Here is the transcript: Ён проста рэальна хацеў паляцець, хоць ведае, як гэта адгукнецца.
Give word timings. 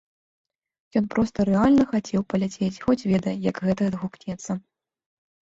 Ён 1.01 1.05
проста 1.15 1.45
рэальна 1.49 1.83
хацеў 1.91 2.21
паляцець, 2.35 2.71
хоць 2.87 3.07
ведае, 3.13 3.37
як 3.49 3.55
гэта 3.67 3.81
адгукнецца. 3.91 4.51